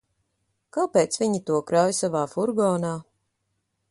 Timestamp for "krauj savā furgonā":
1.71-2.97